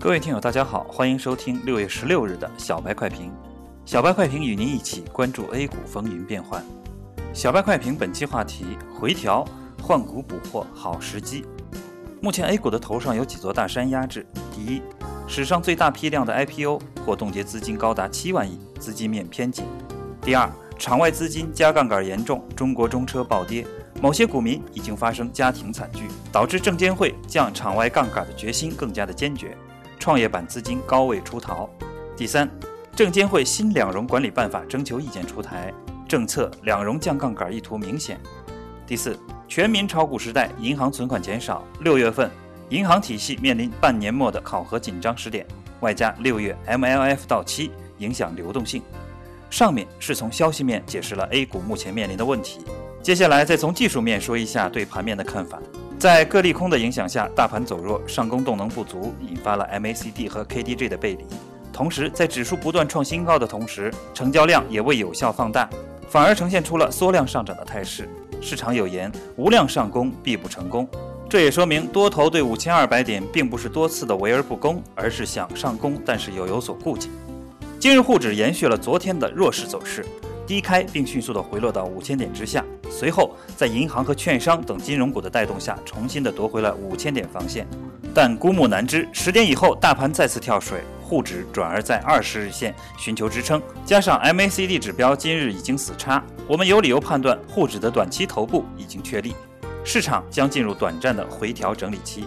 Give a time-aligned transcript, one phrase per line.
[0.00, 3.32] 各位听友，大家好，欢迎收听六月十六日的小白快评。
[3.84, 6.64] 小白快评与您一起关注 A 股风云变幻。
[7.34, 9.44] 小白快评本期话题：回调
[9.82, 11.44] 换股补货好时机。
[12.22, 14.24] 目前 A 股的头上有几座大山压制。
[14.54, 14.80] 第一，
[15.26, 19.64] 史上最大批量的 IPO 或冻结资金高达七万亿，资金面偏紧。
[20.22, 23.66] 第二，场外资金加杠杆严重，中国中车暴跌。
[24.00, 29.58] 某些股民已经发生家庭惨剧，导致证监会降场外杠杆的决心更加的坚决，
[29.98, 31.68] 创业板资金高位出逃。
[32.16, 32.48] 第三，
[32.96, 35.72] 证监会新两融管理办法征求意见出台，
[36.08, 38.18] 政策两融降杠杆意图明显。
[38.86, 42.30] 第四，全民炒股时代，银行存款减少，六月份
[42.70, 45.46] 银行体系面临半年末的考核紧张时点，
[45.80, 48.82] 外加六月 MLF 到期，影响流动性。
[49.50, 52.60] 上面是从消息面解释了 A 股目前面临的问题。
[53.02, 55.58] 接下来再从技术面说一下对盘面的看法。
[55.98, 61.24] 在各利空的影响下，大盘走弱，上攻动能不足，引发了 MACD 和 KDJ 的背离。
[61.72, 65.68] 同时，在指数不断创新高的同时，成交量也未有效放大，
[66.08, 68.08] 反而呈现出了缩量上涨的态势。
[68.40, 70.88] 市场有言：无量上攻必不成功。
[71.28, 77.10] 这也说明多头对五千二百点并不是多次的围而不攻，而是想上攻，但是又有所顾忌。
[77.80, 80.06] 今日沪指延续了昨天的弱势走势。
[80.46, 87.66] 低开并迅速的回落到五千点之下，随后在银行和券商等金融股的带动下，重新的夺回了五千点防线。
[88.14, 99.34] 但孤木难支，十点以后大盘再次跳水，沪指转而在二十日线寻求支撑，加上 MACD 指标今日已经死叉，我们有理由判断沪指的短期头部已经确立，
[99.84, 102.26] 市场将进入短暂的回调整理期。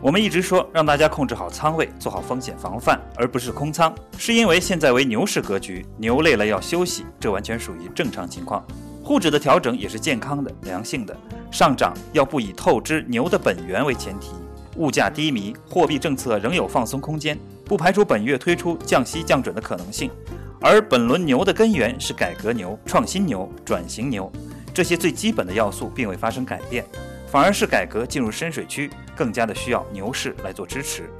[0.00, 8.62] 我们一直说让大家控制好仓位，做好风险防范，而不是空仓，是因为现在为牛市格局，牛累了要休息，这完全属于正常情况。
[9.04, 11.14] 沪指的调整也是健康的、良性的，
[11.50, 14.30] 上涨要不以透支牛的本源为前提。
[14.76, 20.10] 物价低迷，货币政策仍有放松空间，不排除本月推出降息降准的可能性。
[20.58, 24.32] 而本轮牛的根源是改革牛、创新牛、转型牛，
[24.72, 26.82] 这些最基本的要素并未发生改变。
[27.26, 31.10] 反而是改革进入深水区，更加的需要牛市来做支持，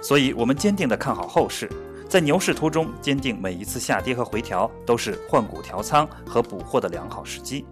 [0.00, 1.68] 所以我们坚定的看好后市，
[2.14, 7.66] 在牛市途中，坚定每一次下跌和回调都是换股调仓和补货的良好时机。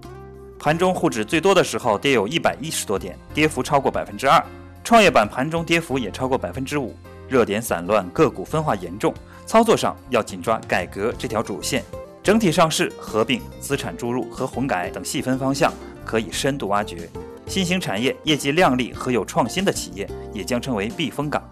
[0.59, 4.45] 盘中沪指最多的时候跌有一百一十多点，跌幅超过百分之二，
[4.83, 6.93] 创业板盘中跌幅也超过百分之五，
[7.29, 9.15] 热点散乱，个股分化严重，
[9.47, 11.85] 操作上要紧抓改革这条主线，
[12.21, 15.73] 整体上市、合并、资产注入和混改等细分方向
[16.05, 17.09] 可以深度挖掘。
[17.47, 21.49] 新兴产业业绩靓丽和有创新的企业也将成为避风港。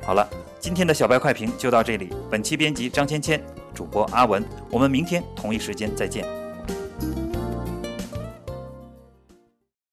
[0.00, 0.24] 好了，
[0.60, 2.10] 今天的小白快评就到这里。
[2.28, 3.40] 本期编辑张芊芊，
[3.72, 6.24] 主播阿文，我们明天同一时间再见。